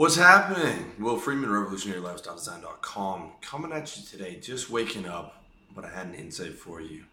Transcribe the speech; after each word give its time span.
What's 0.00 0.16
happening? 0.16 0.92
Will 0.98 1.18
Freeman, 1.18 1.50
RevolutionaryLifestyleDesign.com, 1.50 3.32
coming 3.42 3.70
at 3.70 3.98
you 3.98 4.02
today, 4.02 4.40
just 4.40 4.70
waking 4.70 5.06
up, 5.06 5.44
but 5.74 5.84
I 5.84 5.90
had 5.90 6.06
an 6.06 6.14
insight 6.14 6.54
for 6.54 6.80
you. 6.80 7.04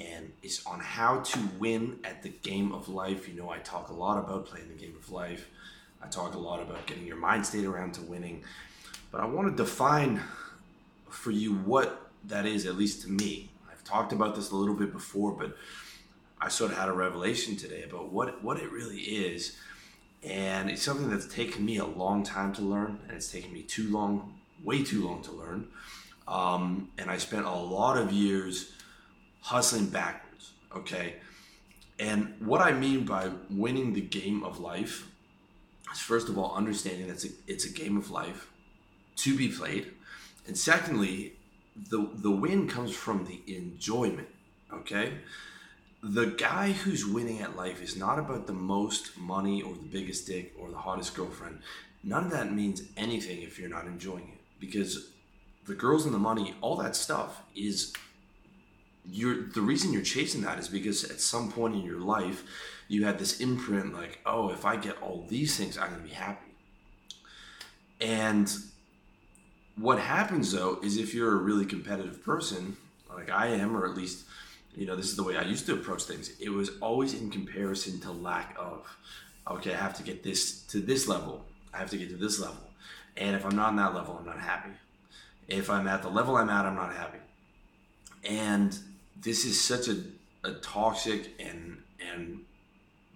And 0.00 0.30
it's 0.40 0.64
on 0.64 0.78
how 0.78 1.18
to 1.18 1.38
win 1.58 1.98
at 2.04 2.22
the 2.22 2.28
game 2.28 2.70
of 2.70 2.88
life. 2.88 3.28
You 3.28 3.34
know, 3.34 3.50
I 3.50 3.58
talk 3.58 3.88
a 3.88 3.92
lot 3.92 4.22
about 4.22 4.46
playing 4.46 4.68
the 4.68 4.74
game 4.74 4.94
of 4.96 5.10
life. 5.10 5.48
I 6.00 6.06
talk 6.06 6.36
a 6.36 6.38
lot 6.38 6.62
about 6.62 6.86
getting 6.86 7.08
your 7.08 7.16
mind 7.16 7.44
state 7.44 7.64
around 7.64 7.94
to 7.94 8.02
winning. 8.02 8.44
But 9.10 9.20
I 9.20 9.24
want 9.24 9.48
to 9.48 9.60
define 9.60 10.20
for 11.10 11.32
you 11.32 11.54
what 11.54 12.08
that 12.28 12.46
is, 12.46 12.66
at 12.66 12.76
least 12.76 13.02
to 13.02 13.10
me. 13.10 13.50
I've 13.68 13.82
talked 13.82 14.12
about 14.12 14.36
this 14.36 14.52
a 14.52 14.54
little 14.54 14.76
bit 14.76 14.92
before, 14.92 15.32
but 15.32 15.56
I 16.40 16.50
sort 16.50 16.70
of 16.70 16.78
had 16.78 16.88
a 16.88 16.92
revelation 16.92 17.56
today 17.56 17.82
about 17.82 18.12
what, 18.12 18.44
what 18.44 18.58
it 18.58 18.70
really 18.70 19.00
is 19.00 19.56
and 20.22 20.70
it's 20.70 20.82
something 20.82 21.10
that's 21.10 21.26
taken 21.26 21.64
me 21.64 21.78
a 21.78 21.86
long 21.86 22.22
time 22.22 22.52
to 22.54 22.62
learn, 22.62 23.00
and 23.06 23.16
it's 23.16 23.30
taken 23.30 23.52
me 23.52 23.62
too 23.62 23.90
long, 23.90 24.40
way 24.62 24.84
too 24.84 25.04
long 25.04 25.22
to 25.22 25.32
learn. 25.32 25.68
Um, 26.28 26.90
and 26.98 27.10
I 27.10 27.18
spent 27.18 27.46
a 27.46 27.50
lot 27.50 27.98
of 27.98 28.12
years 28.12 28.72
hustling 29.40 29.86
backwards. 29.86 30.52
Okay, 30.76 31.16
and 31.98 32.34
what 32.38 32.60
I 32.60 32.72
mean 32.72 33.04
by 33.04 33.30
winning 33.50 33.92
the 33.92 34.00
game 34.00 34.44
of 34.44 34.60
life 34.60 35.08
is 35.92 35.98
first 35.98 36.28
of 36.28 36.38
all 36.38 36.54
understanding 36.54 37.08
that 37.08 37.14
it's 37.14 37.24
a, 37.24 37.28
it's 37.46 37.64
a 37.66 37.72
game 37.72 37.96
of 37.96 38.10
life 38.10 38.48
to 39.16 39.36
be 39.36 39.48
played, 39.48 39.92
and 40.46 40.56
secondly, 40.56 41.34
the 41.90 42.08
the 42.14 42.30
win 42.30 42.68
comes 42.68 42.94
from 42.94 43.26
the 43.26 43.42
enjoyment. 43.52 44.28
Okay 44.72 45.14
the 46.02 46.26
guy 46.26 46.72
who's 46.72 47.06
winning 47.06 47.40
at 47.40 47.56
life 47.56 47.80
is 47.80 47.96
not 47.96 48.18
about 48.18 48.46
the 48.48 48.52
most 48.52 49.16
money 49.16 49.62
or 49.62 49.74
the 49.74 49.88
biggest 49.88 50.26
dick 50.26 50.52
or 50.58 50.68
the 50.68 50.76
hottest 50.76 51.14
girlfriend. 51.14 51.60
None 52.02 52.24
of 52.24 52.30
that 52.32 52.52
means 52.52 52.82
anything 52.96 53.42
if 53.42 53.58
you're 53.58 53.68
not 53.68 53.86
enjoying 53.86 54.28
it 54.32 54.40
because 54.58 55.10
the 55.66 55.74
girls 55.74 56.04
and 56.04 56.12
the 56.12 56.18
money, 56.18 56.54
all 56.60 56.74
that 56.76 56.96
stuff 56.96 57.42
is 57.54 57.92
you're 59.08 59.46
the 59.48 59.60
reason 59.60 59.92
you're 59.92 60.02
chasing 60.02 60.42
that 60.42 60.58
is 60.58 60.68
because 60.68 61.04
at 61.04 61.20
some 61.20 61.50
point 61.50 61.74
in 61.74 61.82
your 61.82 62.00
life 62.00 62.44
you 62.88 63.04
had 63.04 63.18
this 63.18 63.40
imprint 63.40 63.94
like, 63.94 64.18
oh, 64.26 64.50
if 64.50 64.64
I 64.64 64.76
get 64.76 65.00
all 65.00 65.24
these 65.28 65.56
things, 65.56 65.78
I'm 65.78 65.90
gonna 65.90 66.02
be 66.02 66.10
happy. 66.10 66.50
And 68.00 68.52
what 69.76 70.00
happens 70.00 70.50
though 70.50 70.80
is 70.82 70.96
if 70.96 71.14
you're 71.14 71.32
a 71.32 71.36
really 71.36 71.64
competitive 71.64 72.24
person, 72.24 72.76
like 73.08 73.30
I 73.30 73.48
am, 73.48 73.76
or 73.76 73.86
at 73.86 73.96
least 73.96 74.24
you 74.74 74.86
know, 74.86 74.96
this 74.96 75.06
is 75.06 75.16
the 75.16 75.22
way 75.22 75.36
I 75.36 75.42
used 75.42 75.66
to 75.66 75.74
approach 75.74 76.04
things. 76.04 76.32
It 76.40 76.50
was 76.50 76.70
always 76.80 77.14
in 77.14 77.30
comparison 77.30 78.00
to 78.00 78.12
lack 78.12 78.56
of. 78.58 78.86
Okay, 79.50 79.72
I 79.72 79.76
have 79.76 79.94
to 79.98 80.02
get 80.02 80.22
this 80.22 80.62
to 80.68 80.80
this 80.80 81.08
level. 81.08 81.44
I 81.74 81.78
have 81.78 81.90
to 81.90 81.98
get 81.98 82.10
to 82.10 82.16
this 82.16 82.40
level. 82.40 82.70
And 83.16 83.36
if 83.36 83.44
I'm 83.44 83.56
not 83.56 83.68
on 83.68 83.76
that 83.76 83.94
level, 83.94 84.16
I'm 84.18 84.26
not 84.26 84.38
happy. 84.38 84.70
If 85.48 85.68
I'm 85.68 85.86
at 85.86 86.02
the 86.02 86.08
level 86.08 86.36
I'm 86.36 86.48
at, 86.48 86.64
I'm 86.64 86.76
not 86.76 86.94
happy. 86.94 87.18
And 88.24 88.76
this 89.20 89.44
is 89.44 89.60
such 89.60 89.88
a, 89.88 89.96
a 90.44 90.52
toxic 90.54 91.30
and 91.38 91.82
and 92.00 92.40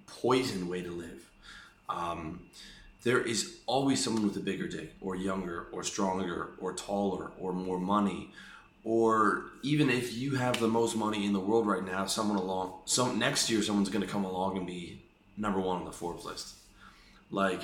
poison 0.07 0.69
way 0.69 0.83
to 0.83 0.91
live. 0.91 1.31
Um, 1.89 2.41
there 3.03 3.21
is 3.21 3.59
always 3.67 4.03
someone 4.03 4.27
with 4.27 4.37
a 4.37 4.41
bigger 4.41 4.67
dick, 4.67 4.95
or 5.01 5.15
younger, 5.15 5.69
or 5.71 5.85
stronger, 5.85 6.51
or 6.59 6.73
taller, 6.73 7.31
or 7.39 7.53
more 7.53 7.79
money, 7.79 8.33
or 8.87 9.47
even 9.65 9.91
if 9.91 10.17
you 10.17 10.37
have 10.37 10.61
the 10.61 10.69
most 10.69 10.97
money 10.97 11.27
in 11.27 11.33
the 11.33 11.41
world 11.41 11.67
right 11.67 11.85
now, 11.85 12.07
someone 12.07 12.39
along, 12.39 12.73
some 12.85 13.19
next 13.19 13.51
year, 13.51 13.61
someone's 13.61 13.89
going 13.89 14.07
to 14.07 14.07
come 14.07 14.25
along 14.25 14.57
and 14.57 14.65
be 14.65 15.03
number 15.37 15.59
one 15.59 15.79
on 15.79 15.85
the 15.85 15.91
Forbes 15.91 16.25
list. 16.25 16.55
Like, 17.33 17.63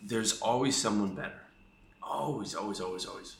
there's 0.00 0.40
always 0.40 0.76
someone 0.76 1.16
better, 1.16 1.40
always, 2.00 2.54
always, 2.54 2.80
always, 2.80 3.04
always. 3.04 3.34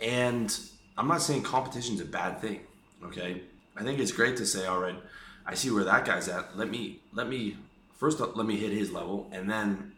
And 0.00 0.58
I'm 0.96 1.06
not 1.06 1.20
saying 1.20 1.42
competition's 1.42 2.00
a 2.00 2.06
bad 2.06 2.40
thing. 2.40 2.60
Okay, 3.04 3.42
I 3.76 3.82
think 3.82 4.00
it's 4.00 4.12
great 4.12 4.38
to 4.38 4.46
say, 4.46 4.64
all 4.64 4.80
right, 4.80 4.96
I 5.44 5.52
see 5.52 5.70
where 5.70 5.84
that 5.84 6.06
guy's 6.06 6.28
at. 6.28 6.56
Let 6.56 6.70
me, 6.70 7.00
let 7.12 7.28
me 7.28 7.58
first 7.98 8.20
let 8.20 8.46
me 8.46 8.56
hit 8.56 8.72
his 8.72 8.90
level, 8.90 9.28
and 9.32 9.50
then 9.50 9.92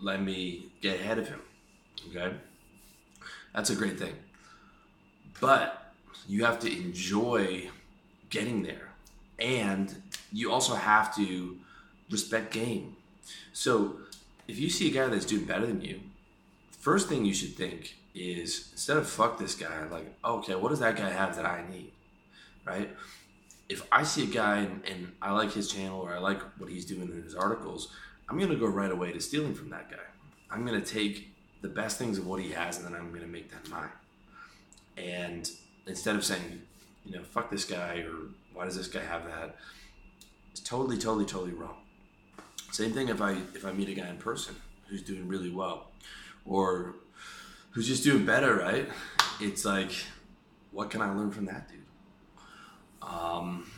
let 0.00 0.20
me 0.20 0.72
get 0.80 0.98
ahead 0.98 1.20
of 1.20 1.28
him. 1.28 1.42
Okay, 2.10 2.34
that's 3.54 3.70
a 3.70 3.76
great 3.76 4.00
thing. 4.00 4.14
But 5.40 5.92
you 6.28 6.44
have 6.44 6.58
to 6.60 6.72
enjoy 6.72 7.70
getting 8.30 8.62
there. 8.62 8.88
And 9.38 10.02
you 10.32 10.50
also 10.50 10.74
have 10.74 11.14
to 11.16 11.56
respect 12.10 12.52
game. 12.52 12.96
So 13.52 13.96
if 14.48 14.58
you 14.58 14.70
see 14.70 14.88
a 14.90 14.92
guy 14.92 15.06
that's 15.08 15.26
doing 15.26 15.44
better 15.44 15.66
than 15.66 15.80
you, 15.80 16.00
first 16.70 17.08
thing 17.08 17.24
you 17.24 17.34
should 17.34 17.54
think 17.56 17.96
is 18.14 18.68
instead 18.72 18.96
of 18.96 19.08
fuck 19.08 19.38
this 19.38 19.54
guy, 19.54 19.86
like, 19.88 20.06
oh, 20.24 20.38
okay, 20.38 20.54
what 20.54 20.70
does 20.70 20.80
that 20.80 20.96
guy 20.96 21.10
have 21.10 21.36
that 21.36 21.44
I 21.44 21.64
need? 21.70 21.92
Right? 22.64 22.90
If 23.68 23.86
I 23.90 24.04
see 24.04 24.24
a 24.24 24.26
guy 24.26 24.58
and, 24.58 24.82
and 24.86 25.12
I 25.20 25.32
like 25.32 25.52
his 25.52 25.70
channel 25.70 26.00
or 26.00 26.14
I 26.14 26.18
like 26.18 26.40
what 26.58 26.70
he's 26.70 26.84
doing 26.84 27.02
in 27.02 27.22
his 27.22 27.34
articles, 27.34 27.88
I'm 28.28 28.38
gonna 28.38 28.56
go 28.56 28.66
right 28.66 28.90
away 28.90 29.12
to 29.12 29.20
stealing 29.20 29.54
from 29.54 29.70
that 29.70 29.90
guy. 29.90 29.98
I'm 30.50 30.64
gonna 30.64 30.80
take 30.80 31.28
the 31.62 31.68
best 31.68 31.98
things 31.98 32.18
of 32.18 32.26
what 32.26 32.40
he 32.40 32.50
has 32.52 32.78
and 32.78 32.86
then 32.86 32.94
I'm 32.94 33.12
gonna 33.12 33.26
make 33.26 33.50
that 33.50 33.68
mine. 33.68 33.90
And 34.96 35.50
instead 35.86 36.16
of 36.16 36.24
saying, 36.24 36.62
you 37.04 37.16
know, 37.16 37.22
fuck 37.22 37.50
this 37.50 37.64
guy 37.64 38.04
or 38.08 38.14
why 38.54 38.64
does 38.64 38.76
this 38.76 38.88
guy 38.88 39.02
have 39.02 39.26
that, 39.26 39.56
it's 40.50 40.60
totally, 40.60 40.96
totally, 40.96 41.26
totally 41.26 41.52
wrong. 41.52 41.76
Same 42.72 42.92
thing 42.92 43.08
if 43.08 43.20
I 43.20 43.32
if 43.54 43.64
I 43.64 43.72
meet 43.72 43.88
a 43.88 43.94
guy 43.94 44.08
in 44.08 44.16
person 44.16 44.56
who's 44.88 45.02
doing 45.02 45.28
really 45.28 45.50
well, 45.50 45.88
or 46.44 46.94
who's 47.70 47.86
just 47.86 48.04
doing 48.04 48.24
better, 48.24 48.56
right? 48.56 48.88
It's 49.40 49.64
like, 49.64 49.92
what 50.72 50.90
can 50.90 51.00
I 51.00 51.12
learn 51.12 51.30
from 51.30 51.46
that 51.46 51.68
dude? 51.68 51.78
Um, 53.02 53.70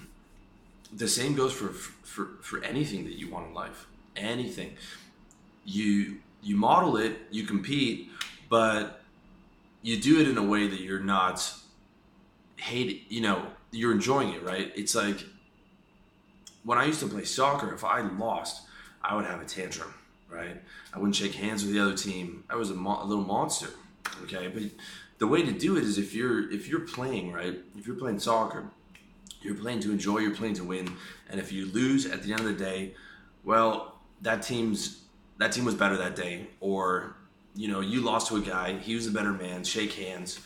the 0.92 1.08
same 1.08 1.34
goes 1.34 1.52
for, 1.52 1.68
for 1.68 2.28
for 2.40 2.62
anything 2.64 3.04
that 3.04 3.18
you 3.18 3.30
want 3.30 3.48
in 3.48 3.54
life. 3.54 3.86
Anything, 4.16 4.76
you 5.64 6.18
you 6.42 6.56
model 6.56 6.96
it, 6.96 7.18
you 7.30 7.44
compete, 7.44 8.10
but 8.48 9.02
you 9.82 9.96
do 10.00 10.20
it 10.20 10.28
in 10.28 10.36
a 10.36 10.42
way 10.42 10.66
that 10.66 10.80
you're 10.80 11.00
not 11.00 11.54
hate 12.56 13.10
you 13.10 13.20
know 13.20 13.46
you're 13.70 13.92
enjoying 13.92 14.30
it 14.30 14.42
right? 14.42 14.72
It's 14.74 14.94
like 14.94 15.24
when 16.64 16.78
i 16.78 16.84
used 16.84 17.00
to 17.00 17.06
play 17.06 17.24
soccer 17.24 17.72
if 17.72 17.84
i 17.84 18.00
lost 18.00 18.62
i 19.02 19.14
would 19.14 19.24
have 19.24 19.40
a 19.40 19.44
tantrum 19.44 19.94
right? 20.30 20.60
I 20.92 20.98
wouldn't 20.98 21.16
shake 21.16 21.34
hands 21.34 21.64
with 21.64 21.72
the 21.72 21.80
other 21.80 21.96
team. 21.96 22.44
I 22.50 22.56
was 22.56 22.70
a, 22.70 22.74
mo- 22.74 23.02
a 23.02 23.06
little 23.06 23.24
monster 23.24 23.68
okay? 24.24 24.48
But 24.48 24.64
the 25.18 25.26
way 25.26 25.42
to 25.42 25.52
do 25.52 25.76
it 25.76 25.84
is 25.84 25.98
if 25.98 26.14
you're 26.14 26.50
if 26.50 26.68
you're 26.68 26.80
playing 26.80 27.32
right? 27.32 27.58
If 27.76 27.86
you're 27.86 27.96
playing 27.96 28.20
soccer 28.20 28.70
you're 29.40 29.54
playing 29.54 29.80
to 29.80 29.92
enjoy 29.92 30.18
you're 30.18 30.34
playing 30.34 30.54
to 30.54 30.64
win. 30.64 30.96
And 31.30 31.38
if 31.40 31.52
you 31.52 31.66
lose 31.66 32.06
at 32.06 32.22
the 32.22 32.32
end 32.32 32.40
of 32.40 32.46
the 32.46 32.64
day 32.64 32.94
well 33.44 34.00
that 34.22 34.42
team's 34.42 35.02
that 35.38 35.52
team 35.52 35.64
was 35.64 35.74
better 35.74 35.96
that 35.96 36.16
day 36.16 36.48
or 36.60 37.16
you 37.54 37.68
know, 37.68 37.80
you 37.80 38.00
lost 38.00 38.28
to 38.28 38.36
a 38.36 38.40
guy, 38.40 38.78
he 38.78 38.94
was 38.94 39.06
a 39.06 39.10
better 39.10 39.32
man, 39.32 39.64
shake 39.64 39.92
hands. 39.92 40.40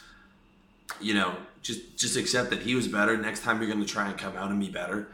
You 1.00 1.14
know, 1.14 1.34
just 1.62 1.96
just 1.96 2.16
accept 2.16 2.50
that 2.50 2.60
he 2.60 2.74
was 2.74 2.88
better. 2.88 3.16
Next 3.16 3.42
time 3.42 3.60
you're 3.60 3.70
gonna 3.70 3.84
try 3.84 4.08
and 4.08 4.18
come 4.18 4.36
out 4.36 4.50
and 4.50 4.60
be 4.60 4.68
better. 4.68 5.08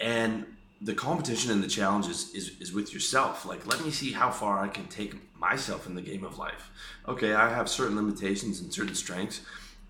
And 0.00 0.46
the 0.80 0.94
competition 0.94 1.50
and 1.50 1.62
the 1.62 1.68
challenge 1.68 2.08
is, 2.08 2.34
is, 2.34 2.52
is 2.60 2.72
with 2.72 2.92
yourself. 2.92 3.46
Like, 3.46 3.66
let 3.66 3.82
me 3.82 3.90
see 3.90 4.12
how 4.12 4.30
far 4.30 4.62
I 4.62 4.68
can 4.68 4.86
take 4.88 5.14
myself 5.38 5.86
in 5.86 5.94
the 5.94 6.02
game 6.02 6.24
of 6.24 6.36
life. 6.36 6.70
Okay, 7.08 7.32
I 7.32 7.48
have 7.48 7.68
certain 7.68 7.96
limitations 7.96 8.60
and 8.60 8.72
certain 8.72 8.94
strengths, 8.94 9.40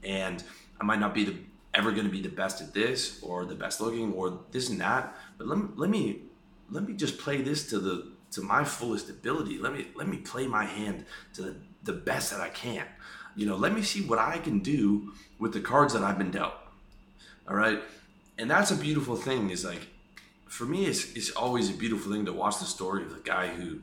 and 0.04 0.42
I 0.80 0.84
might 0.84 1.00
not 1.00 1.12
be 1.12 1.24
the 1.24 1.34
ever 1.74 1.90
going 1.90 2.04
to 2.04 2.12
be 2.12 2.22
the 2.22 2.28
best 2.28 2.60
at 2.62 2.72
this 2.72 3.20
or 3.22 3.44
the 3.44 3.54
best 3.54 3.80
looking 3.80 4.12
or 4.12 4.38
this 4.52 4.68
and 4.68 4.80
that. 4.80 5.16
But 5.36 5.48
let 5.48 5.58
me 5.58 5.68
let 5.76 5.90
me 5.90 6.20
let 6.70 6.86
me 6.86 6.94
just 6.94 7.18
play 7.18 7.42
this 7.42 7.68
to 7.70 7.78
the 7.78 8.12
to 8.34 8.42
my 8.42 8.64
fullest 8.64 9.08
ability. 9.10 9.58
Let 9.58 9.72
me 9.72 9.86
let 9.94 10.08
me 10.08 10.18
play 10.18 10.46
my 10.46 10.64
hand 10.64 11.06
to 11.34 11.42
the, 11.42 11.56
the 11.82 11.92
best 11.92 12.30
that 12.30 12.40
I 12.40 12.48
can. 12.48 12.84
You 13.36 13.46
know, 13.46 13.56
let 13.56 13.74
me 13.74 13.82
see 13.82 14.02
what 14.02 14.18
I 14.18 14.38
can 14.38 14.60
do 14.60 15.12
with 15.38 15.52
the 15.52 15.60
cards 15.60 15.92
that 15.94 16.02
I've 16.02 16.18
been 16.18 16.30
dealt. 16.30 16.54
All 17.48 17.56
right. 17.56 17.80
And 18.38 18.50
that's 18.50 18.70
a 18.70 18.76
beautiful 18.76 19.16
thing, 19.16 19.50
is 19.50 19.64
like 19.64 19.88
for 20.48 20.64
me 20.64 20.86
it's, 20.86 21.12
it's 21.14 21.30
always 21.30 21.70
a 21.70 21.74
beautiful 21.74 22.12
thing 22.12 22.24
to 22.26 22.32
watch 22.32 22.58
the 22.58 22.64
story 22.64 23.02
of 23.02 23.12
the 23.14 23.20
guy 23.20 23.48
who 23.48 23.80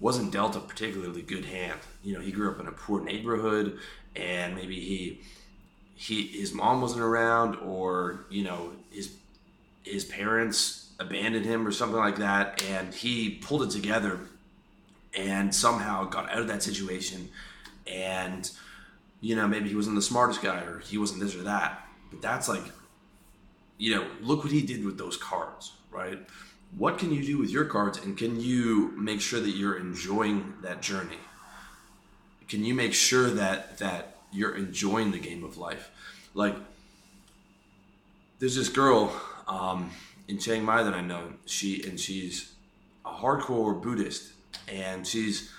wasn't 0.00 0.32
dealt 0.32 0.56
a 0.56 0.60
particularly 0.60 1.22
good 1.22 1.44
hand. 1.44 1.78
You 2.02 2.14
know, 2.14 2.20
he 2.20 2.32
grew 2.32 2.50
up 2.50 2.60
in 2.60 2.66
a 2.66 2.72
poor 2.72 3.02
neighborhood 3.02 3.78
and 4.16 4.54
maybe 4.54 4.78
he 4.80 5.20
he 5.94 6.26
his 6.26 6.52
mom 6.52 6.80
wasn't 6.80 7.02
around 7.02 7.56
or, 7.56 8.26
you 8.30 8.42
know, 8.42 8.72
his 8.90 9.14
his 9.84 10.04
parents 10.04 10.81
abandoned 11.02 11.44
him 11.44 11.66
or 11.66 11.72
something 11.72 11.98
like 11.98 12.16
that, 12.16 12.62
and 12.70 12.94
he 12.94 13.30
pulled 13.30 13.62
it 13.62 13.70
together 13.70 14.20
and 15.14 15.54
somehow 15.54 16.04
got 16.04 16.30
out 16.30 16.38
of 16.38 16.48
that 16.48 16.62
situation. 16.62 17.28
And 17.86 18.50
you 19.20 19.36
know, 19.36 19.46
maybe 19.46 19.68
he 19.68 19.74
wasn't 19.74 19.96
the 19.96 20.02
smartest 20.02 20.42
guy 20.42 20.60
or 20.62 20.80
he 20.80 20.98
wasn't 20.98 21.20
this 21.20 21.36
or 21.36 21.42
that, 21.42 21.86
but 22.10 22.20
that's 22.20 22.48
like, 22.48 22.64
you 23.78 23.94
know, 23.94 24.06
look 24.20 24.42
what 24.42 24.52
he 24.52 24.62
did 24.62 24.84
with 24.84 24.98
those 24.98 25.16
cards, 25.16 25.72
right? 25.90 26.18
what 26.76 26.98
can 26.98 27.12
you 27.12 27.22
do 27.22 27.38
with 27.38 27.50
your 27.50 27.64
cards 27.64 27.98
and 27.98 28.16
can 28.16 28.40
you 28.40 28.92
make 28.96 29.20
sure 29.20 29.40
that 29.40 29.50
you're 29.50 29.76
enjoying 29.76 30.54
that 30.62 30.80
journey 30.80 31.18
can 32.48 32.64
you 32.64 32.74
make 32.74 32.94
sure 32.94 33.30
that 33.30 33.78
that 33.78 34.16
you're 34.32 34.56
enjoying 34.56 35.10
the 35.10 35.18
game 35.18 35.44
of 35.44 35.58
life 35.58 35.90
like 36.34 36.56
there's 38.38 38.56
this 38.56 38.68
girl 38.68 39.12
um, 39.46 39.90
in 40.32 40.38
chiang 40.38 40.64
mai 40.64 40.82
that 40.82 40.94
i 40.94 41.00
know 41.00 41.24
she 41.44 41.82
and 41.86 42.00
she's 42.00 42.52
a 43.04 43.10
hardcore 43.10 43.80
buddhist 43.80 44.32
and 44.68 45.06
she's 45.06 45.50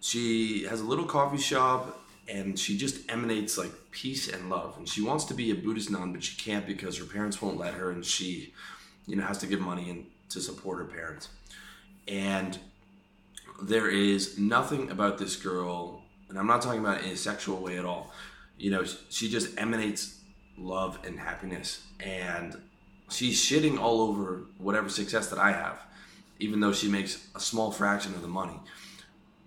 she 0.00 0.64
has 0.64 0.80
a 0.80 0.84
little 0.84 1.04
coffee 1.04 1.38
shop 1.38 2.00
and 2.26 2.58
she 2.58 2.76
just 2.76 3.10
emanates 3.10 3.58
like 3.58 3.72
peace 3.90 4.28
and 4.28 4.48
love 4.48 4.74
and 4.78 4.88
she 4.88 5.02
wants 5.02 5.24
to 5.24 5.34
be 5.34 5.50
a 5.50 5.54
buddhist 5.54 5.90
nun 5.90 6.12
but 6.12 6.24
she 6.24 6.36
can't 6.36 6.66
because 6.66 6.98
her 6.98 7.04
parents 7.04 7.42
won't 7.42 7.58
let 7.58 7.74
her 7.74 7.90
and 7.90 8.04
she 8.04 8.52
you 9.06 9.14
know 9.16 9.24
has 9.24 9.38
to 9.38 9.46
give 9.46 9.60
money 9.60 9.90
and 9.90 10.06
to 10.30 10.40
support 10.40 10.78
her 10.78 10.84
parents. 10.84 11.28
And 12.06 12.58
there 13.62 13.90
is 13.90 14.38
nothing 14.38 14.90
about 14.90 15.18
this 15.18 15.36
girl 15.36 16.02
and 16.30 16.38
i'm 16.38 16.46
not 16.46 16.62
talking 16.62 16.80
about 16.80 17.02
in 17.02 17.10
a 17.10 17.16
sexual 17.16 17.60
way 17.60 17.76
at 17.76 17.84
all 17.84 18.10
you 18.56 18.70
know 18.70 18.82
she 19.10 19.28
just 19.28 19.58
emanates 19.58 20.18
love 20.56 20.98
and 21.04 21.18
happiness 21.18 21.82
and 21.98 22.56
she's 23.10 23.40
shitting 23.40 23.78
all 23.78 24.00
over 24.00 24.42
whatever 24.58 24.88
success 24.88 25.28
that 25.28 25.38
i 25.38 25.52
have 25.52 25.78
even 26.38 26.60
though 26.60 26.72
she 26.72 26.88
makes 26.88 27.28
a 27.34 27.40
small 27.40 27.70
fraction 27.70 28.14
of 28.14 28.22
the 28.22 28.28
money 28.28 28.58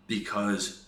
because 0.07 0.85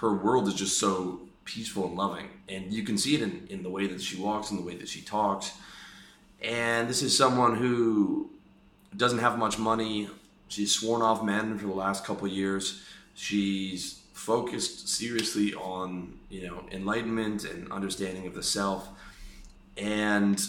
her 0.00 0.14
world 0.14 0.48
is 0.48 0.54
just 0.54 0.78
so 0.78 1.20
peaceful 1.44 1.86
and 1.86 1.96
loving. 1.96 2.28
And 2.48 2.72
you 2.72 2.82
can 2.82 2.96
see 2.96 3.14
it 3.14 3.22
in, 3.22 3.46
in 3.50 3.62
the 3.62 3.70
way 3.70 3.86
that 3.86 4.00
she 4.00 4.16
walks 4.16 4.50
and 4.50 4.58
the 4.58 4.64
way 4.64 4.76
that 4.76 4.88
she 4.88 5.00
talks. 5.00 5.52
And 6.42 6.88
this 6.88 7.02
is 7.02 7.16
someone 7.16 7.56
who 7.56 8.30
doesn't 8.96 9.18
have 9.18 9.38
much 9.38 9.58
money. 9.58 10.08
She's 10.48 10.72
sworn 10.72 11.02
off 11.02 11.22
men 11.22 11.58
for 11.58 11.66
the 11.66 11.72
last 11.72 12.04
couple 12.04 12.26
years. 12.28 12.82
She's 13.14 14.00
focused 14.12 14.88
seriously 14.88 15.54
on 15.54 16.18
you 16.28 16.46
know 16.46 16.64
enlightenment 16.70 17.44
and 17.44 17.70
understanding 17.72 18.26
of 18.26 18.34
the 18.34 18.42
self. 18.42 18.88
And 19.76 20.40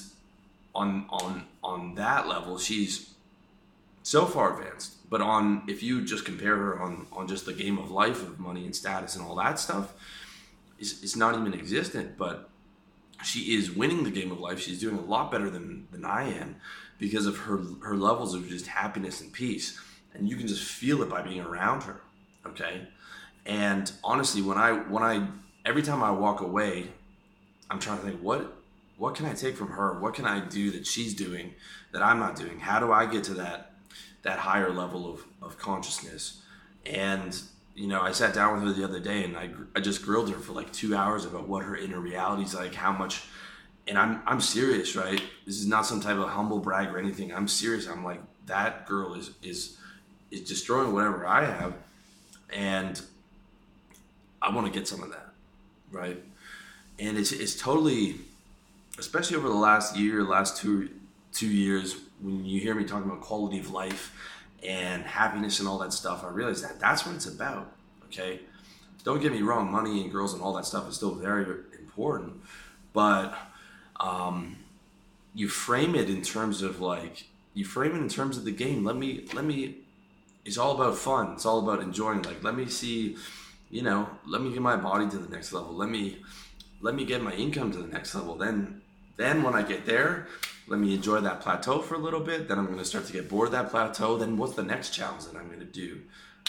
on 0.73 1.05
on 1.09 1.45
on 1.63 1.95
that 1.95 2.27
level 2.27 2.57
she's 2.57 3.13
so 4.03 4.25
far 4.25 4.57
advanced. 4.57 5.09
But 5.09 5.21
on 5.21 5.63
if 5.67 5.83
you 5.83 6.03
just 6.05 6.25
compare 6.25 6.55
her 6.55 6.81
on 6.81 7.07
on 7.11 7.27
just 7.27 7.45
the 7.45 7.53
game 7.53 7.77
of 7.77 7.91
life 7.91 8.21
of 8.21 8.39
money 8.39 8.65
and 8.65 8.75
status 8.75 9.15
and 9.15 9.25
all 9.25 9.35
that 9.35 9.59
stuff 9.59 9.93
it's, 10.79 11.03
is 11.03 11.15
not 11.15 11.37
even 11.37 11.53
existent. 11.53 12.17
But 12.17 12.49
she 13.23 13.55
is 13.55 13.71
winning 13.71 14.03
the 14.03 14.11
game 14.11 14.31
of 14.31 14.39
life. 14.39 14.59
She's 14.59 14.79
doing 14.79 14.97
a 14.97 15.01
lot 15.01 15.31
better 15.31 15.49
than 15.49 15.87
than 15.91 16.05
i 16.05 16.23
am 16.23 16.55
because 16.97 17.25
of 17.25 17.37
her 17.37 17.59
her 17.83 17.95
levels 17.95 18.33
of 18.33 18.47
just 18.47 18.67
happiness 18.67 19.21
and 19.21 19.31
peace. 19.31 19.79
And 20.13 20.29
you 20.29 20.35
can 20.35 20.47
just 20.47 20.63
feel 20.63 21.01
it 21.03 21.09
by 21.09 21.21
being 21.21 21.41
around 21.41 21.83
her 21.83 22.01
okay? 22.45 22.87
And 23.45 23.91
honestly 24.03 24.41
when 24.41 24.57
i 24.57 24.71
when 24.71 25.03
i 25.03 25.27
every 25.65 25.81
time 25.81 26.03
i 26.03 26.11
walk 26.11 26.41
away 26.41 26.87
i'm 27.69 27.79
trying 27.79 27.97
to 27.99 28.03
think 28.03 28.21
what 28.21 28.60
what 29.01 29.15
can 29.15 29.25
i 29.25 29.33
take 29.33 29.55
from 29.55 29.69
her 29.69 29.99
what 29.99 30.13
can 30.13 30.25
i 30.25 30.39
do 30.39 30.71
that 30.71 30.85
she's 30.85 31.13
doing 31.13 31.53
that 31.91 32.01
i'm 32.01 32.19
not 32.19 32.35
doing 32.35 32.59
how 32.59 32.79
do 32.79 32.91
i 32.91 33.05
get 33.05 33.23
to 33.23 33.33
that 33.33 33.71
that 34.23 34.39
higher 34.39 34.71
level 34.71 35.11
of, 35.11 35.25
of 35.41 35.57
consciousness. 35.57 36.41
And, 36.85 37.39
you 37.75 37.87
know, 37.87 38.01
I 38.01 38.11
sat 38.11 38.33
down 38.33 38.53
with 38.53 38.63
her 38.63 38.73
the 38.73 38.83
other 38.83 38.99
day 38.99 39.23
and 39.23 39.37
I, 39.37 39.49
I 39.75 39.79
just 39.79 40.03
grilled 40.03 40.29
her 40.29 40.39
for 40.39 40.53
like 40.53 40.71
two 40.71 40.95
hours 40.95 41.25
about 41.25 41.47
what 41.47 41.63
her 41.63 41.75
inner 41.75 41.99
reality 41.99 42.43
is 42.43 42.53
like, 42.53 42.75
how 42.75 42.91
much, 42.91 43.23
and 43.87 43.97
I'm, 43.97 44.21
I'm 44.25 44.41
serious, 44.41 44.95
right? 44.95 45.21
This 45.45 45.59
is 45.59 45.67
not 45.67 45.85
some 45.85 46.01
type 46.01 46.17
of 46.17 46.29
humble 46.29 46.59
brag 46.59 46.89
or 46.89 46.99
anything. 46.99 47.33
I'm 47.33 47.47
serious. 47.47 47.87
I'm 47.87 48.03
like, 48.03 48.21
that 48.45 48.87
girl 48.87 49.13
is, 49.15 49.31
is, 49.41 49.77
is 50.29 50.41
destroying 50.41 50.93
whatever 50.93 51.25
I 51.25 51.45
have. 51.45 51.73
And 52.53 53.01
I 54.41 54.53
want 54.53 54.71
to 54.71 54.73
get 54.73 54.87
some 54.87 55.01
of 55.01 55.09
that, 55.11 55.29
right? 55.91 56.21
And 56.99 57.17
it's, 57.17 57.31
it's 57.31 57.55
totally, 57.55 58.17
especially 58.97 59.37
over 59.37 59.47
the 59.47 59.53
last 59.53 59.95
year, 59.95 60.23
last 60.23 60.57
two, 60.57 60.89
two 61.33 61.47
years, 61.47 61.95
when 62.21 62.45
you 62.45 62.59
hear 62.59 62.75
me 62.75 62.83
talking 62.83 63.09
about 63.09 63.21
quality 63.21 63.59
of 63.59 63.71
life 63.71 64.15
and 64.67 65.03
happiness 65.03 65.59
and 65.59 65.67
all 65.67 65.79
that 65.79 65.93
stuff, 65.93 66.23
I 66.23 66.29
realize 66.29 66.61
that 66.61 66.79
that's 66.79 67.05
what 67.05 67.15
it's 67.15 67.25
about. 67.25 67.73
Okay, 68.05 68.41
don't 69.03 69.21
get 69.21 69.31
me 69.31 69.41
wrong, 69.41 69.71
money 69.71 70.01
and 70.01 70.11
girls 70.11 70.33
and 70.33 70.41
all 70.41 70.53
that 70.53 70.65
stuff 70.65 70.87
is 70.89 70.95
still 70.95 71.15
very 71.15 71.45
important, 71.79 72.33
but 72.93 73.37
um, 73.99 74.57
you 75.33 75.47
frame 75.47 75.95
it 75.95 76.09
in 76.09 76.21
terms 76.21 76.61
of 76.61 76.81
like 76.81 77.25
you 77.53 77.65
frame 77.65 77.95
it 77.95 77.99
in 77.99 78.09
terms 78.09 78.37
of 78.37 78.45
the 78.45 78.51
game. 78.51 78.83
Let 78.83 78.95
me 78.95 79.25
let 79.33 79.45
me. 79.45 79.77
It's 80.43 80.57
all 80.57 80.75
about 80.75 80.97
fun. 80.97 81.33
It's 81.33 81.45
all 81.45 81.59
about 81.59 81.81
enjoying. 81.81 82.23
Like 82.23 82.43
let 82.43 82.55
me 82.55 82.67
see, 82.67 83.15
you 83.69 83.81
know, 83.81 84.09
let 84.25 84.41
me 84.41 84.51
get 84.51 84.61
my 84.61 84.75
body 84.75 85.09
to 85.09 85.17
the 85.17 85.29
next 85.29 85.53
level. 85.53 85.73
Let 85.73 85.89
me 85.89 86.17
let 86.81 86.95
me 86.95 87.05
get 87.05 87.21
my 87.21 87.33
income 87.33 87.71
to 87.71 87.77
the 87.77 87.87
next 87.87 88.15
level. 88.15 88.35
Then 88.35 88.81
then 89.17 89.43
when 89.43 89.53
I 89.53 89.61
get 89.61 89.85
there, 89.85 90.27
let 90.67 90.79
me 90.79 90.93
enjoy 90.95 91.19
that 91.21 91.41
plateau 91.41 91.81
for 91.81 91.95
a 91.95 91.99
little 91.99 92.21
bit. 92.21 92.47
Then 92.47 92.57
I'm 92.57 92.65
going 92.65 92.79
to 92.79 92.85
start 92.85 93.05
to 93.05 93.13
get 93.13 93.29
bored 93.29 93.47
of 93.47 93.51
that 93.51 93.69
plateau. 93.69 94.17
Then 94.17 94.37
what's 94.37 94.55
the 94.55 94.63
next 94.63 94.91
challenge 94.91 95.25
that 95.25 95.35
I'm 95.35 95.47
going 95.47 95.59
to 95.59 95.65
do? 95.65 96.01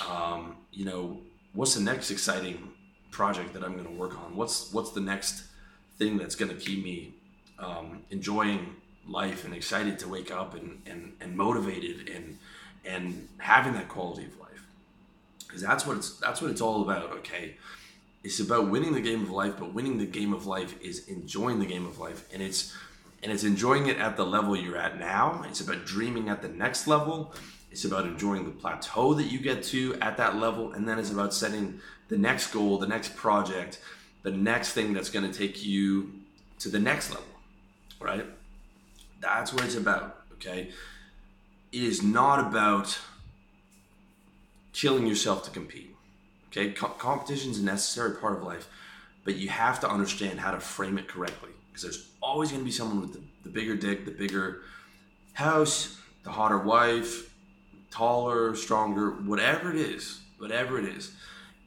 Um, 0.08 0.56
you 0.72 0.84
know, 0.84 1.20
what's 1.52 1.74
the 1.74 1.82
next 1.82 2.10
exciting 2.10 2.70
project 3.10 3.52
that 3.52 3.62
I'm 3.62 3.72
going 3.72 3.84
to 3.84 3.92
work 3.92 4.16
on? 4.16 4.36
What's 4.36 4.72
what's 4.72 4.90
the 4.90 5.00
next 5.00 5.44
thing 5.98 6.16
that's 6.16 6.34
going 6.34 6.50
to 6.50 6.56
keep 6.56 6.82
me 6.82 7.14
um, 7.58 8.04
enjoying 8.10 8.76
life 9.06 9.44
and 9.44 9.54
excited 9.54 9.98
to 9.98 10.08
wake 10.08 10.30
up 10.30 10.54
and, 10.54 10.80
and, 10.86 11.12
and 11.20 11.36
motivated 11.36 12.08
and 12.08 12.38
and 12.84 13.28
having 13.38 13.72
that 13.74 13.88
quality 13.88 14.24
of 14.24 14.38
life 14.40 14.66
because 15.46 15.62
that's 15.62 15.86
what 15.86 15.96
it's 15.96 16.18
that's 16.18 16.40
what 16.40 16.50
it's 16.50 16.60
all 16.60 16.82
about 16.82 17.10
okay 17.10 17.56
it's 18.24 18.40
about 18.40 18.70
winning 18.70 18.92
the 18.92 19.00
game 19.00 19.22
of 19.22 19.30
life 19.30 19.54
but 19.58 19.74
winning 19.74 19.98
the 19.98 20.06
game 20.06 20.32
of 20.32 20.46
life 20.46 20.80
is 20.80 21.08
enjoying 21.08 21.58
the 21.58 21.66
game 21.66 21.86
of 21.86 21.98
life 21.98 22.24
and 22.32 22.42
it's 22.42 22.74
and 23.22 23.30
it's 23.30 23.44
enjoying 23.44 23.86
it 23.86 23.98
at 23.98 24.16
the 24.16 24.26
level 24.26 24.56
you're 24.56 24.76
at 24.76 24.98
now. 24.98 25.44
It's 25.48 25.60
about 25.60 25.84
dreaming 25.86 26.28
at 26.28 26.42
the 26.42 26.48
next 26.48 26.88
level. 26.88 27.32
It's 27.70 27.84
about 27.84 28.04
enjoying 28.04 28.44
the 28.44 28.50
plateau 28.50 29.14
that 29.14 29.30
you 29.30 29.38
get 29.38 29.62
to 29.64 29.96
at 30.00 30.16
that 30.16 30.36
level. 30.36 30.72
And 30.72 30.88
then 30.88 30.98
it's 30.98 31.10
about 31.10 31.32
setting 31.32 31.80
the 32.08 32.18
next 32.18 32.52
goal, 32.52 32.78
the 32.78 32.86
next 32.86 33.14
project, 33.14 33.80
the 34.22 34.32
next 34.32 34.72
thing 34.72 34.92
that's 34.92 35.08
going 35.08 35.30
to 35.30 35.36
take 35.36 35.64
you 35.64 36.10
to 36.58 36.68
the 36.68 36.80
next 36.80 37.10
level, 37.10 37.24
right? 38.00 38.26
That's 39.20 39.52
what 39.52 39.64
it's 39.64 39.76
about, 39.76 40.24
okay? 40.34 40.70
It 41.70 41.82
is 41.82 42.02
not 42.02 42.40
about 42.40 42.98
killing 44.72 45.06
yourself 45.06 45.44
to 45.44 45.50
compete, 45.50 45.94
okay? 46.52 46.70
Co- 46.70 46.88
competition 46.88 47.50
is 47.50 47.58
a 47.58 47.64
necessary 47.64 48.16
part 48.16 48.36
of 48.36 48.44
life, 48.44 48.68
but 49.24 49.34
you 49.34 49.48
have 49.48 49.80
to 49.80 49.90
understand 49.90 50.38
how 50.38 50.52
to 50.52 50.60
frame 50.60 50.98
it 50.98 51.08
correctly 51.08 51.50
because 51.68 51.82
there's 51.82 52.10
always 52.22 52.50
going 52.50 52.60
to 52.60 52.64
be 52.64 52.70
someone 52.70 53.00
with 53.00 53.14
the, 53.14 53.20
the 53.42 53.48
bigger 53.48 53.74
dick, 53.74 54.04
the 54.04 54.12
bigger 54.12 54.60
house, 55.32 55.98
the 56.22 56.30
hotter 56.30 56.58
wife, 56.58 57.34
taller, 57.90 58.54
stronger, 58.54 59.10
whatever 59.10 59.70
it 59.70 59.76
is, 59.76 60.20
whatever 60.38 60.78
it 60.78 60.84
is. 60.84 61.12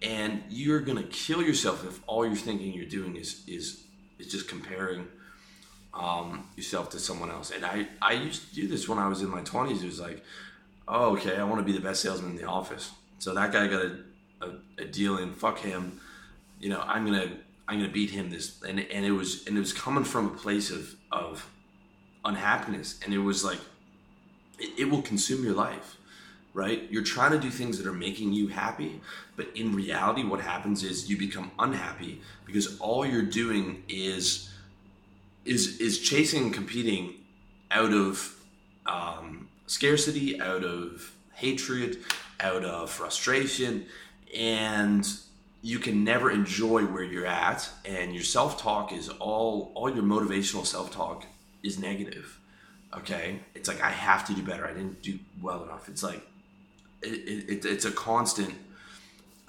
And 0.02 0.44
you're 0.50 0.82
going 0.82 0.98
to 0.98 1.10
kill 1.10 1.42
yourself 1.42 1.86
if 1.86 2.00
all 2.08 2.26
you're 2.26 2.36
thinking 2.36 2.74
you're 2.74 2.86
doing 2.86 3.16
is 3.16 3.44
is 3.48 3.82
is 4.20 4.28
just 4.32 4.48
comparing 4.48 5.08
um, 5.94 6.48
yourself 6.56 6.90
to 6.92 7.00
someone 7.00 7.32
else. 7.32 7.52
And 7.52 7.66
I, 7.66 7.88
I 8.02 8.14
used 8.14 8.50
to 8.50 8.56
do 8.56 8.68
this 8.68 8.88
when 8.88 9.00
I 9.00 9.08
was 9.08 9.22
in 9.22 9.30
my 9.30 9.42
20s. 9.42 9.82
It 9.82 9.86
was 9.86 10.00
like, 10.00 10.24
oh, 10.88 11.16
okay, 11.16 11.38
I 11.38 11.44
want 11.44 11.60
to 11.60 11.64
be 11.64 11.72
the 11.72 11.84
best 11.84 12.02
salesman 12.02 12.32
in 12.32 12.38
the 12.38 12.46
office. 12.46 12.92
So 13.20 13.34
that 13.34 13.52
guy 13.52 13.68
got 13.68 13.86
a, 13.86 13.98
a, 14.42 14.52
a 14.78 14.86
deal 14.86 15.18
in, 15.18 15.34
fuck 15.34 15.60
him. 15.60 16.00
You 16.60 16.70
know, 16.70 16.82
I'm 16.82 17.06
to 17.08 17.32
I'm 17.68 17.80
gonna 17.80 17.92
beat 17.92 18.12
him 18.12 18.30
this 18.30 18.62
and 18.64 18.80
and 18.80 19.06
it 19.06 19.12
was 19.12 19.46
and 19.48 19.58
it 19.58 19.60
was 19.60 19.74
coming 19.74 20.04
from 20.04 20.28
a 20.28 20.30
place 20.30 20.70
of 20.70 20.96
of 21.12 21.50
unhappiness 22.24 23.00
and 23.04 23.14
it 23.14 23.20
was 23.20 23.44
like 23.44 23.60
it, 24.60 24.80
it 24.80 24.90
will 24.90 25.02
consume 25.02 25.44
your 25.44 25.56
life 25.56 25.98
right 26.54 26.88
you're 26.92 27.04
trying 27.04 27.32
to 27.32 27.40
do 27.40 27.50
things 27.50 27.78
that 27.78 27.88
are 27.88 27.94
making 27.94 28.34
you 28.34 28.48
happy 28.48 29.02
but 29.36 29.48
in 29.56 29.74
reality 29.74 30.24
what 30.24 30.40
happens 30.40 30.84
is 30.84 31.10
you 31.10 31.18
become 31.18 31.52
unhappy 31.60 32.22
because 32.46 32.80
all 32.80 33.06
you're 33.06 33.24
doing 33.24 33.84
is 33.90 34.52
is 35.44 35.80
is 35.80 36.00
chasing 36.00 36.46
and 36.46 36.54
competing 36.54 37.14
out 37.72 37.92
of 37.92 38.36
um, 38.86 39.48
scarcity 39.66 40.40
out 40.40 40.64
of 40.64 41.12
hatred 41.34 41.98
out 42.42 42.64
of 42.64 42.92
frustration 42.92 43.86
and 44.36 45.08
you 45.62 45.80
can 45.80 46.04
never 46.04 46.30
enjoy 46.30 46.86
where 46.86 47.04
you're 47.04 47.26
at 47.26 47.70
and 47.86 48.14
your 48.14 48.24
self-talk 48.24 48.92
is 48.92 49.10
all 49.10 49.72
all 49.76 49.94
your 49.94 50.04
motivational 50.04 50.66
self-talk 50.66 51.26
is 51.64 51.80
negative 51.80 52.40
okay? 52.94 53.40
It's 53.54 53.68
like 53.68 53.82
i 53.82 53.90
have 53.90 54.26
to 54.28 54.34
do 54.34 54.42
better. 54.42 54.66
I 54.66 54.74
didn't 54.74 55.02
do 55.02 55.20
well 55.42 55.64
enough. 55.64 55.90
It's 55.90 56.04
like 56.04 56.26
it, 57.02 57.50
it, 57.50 57.66
it's 57.66 57.86
a 57.86 57.92
constant 57.92 58.54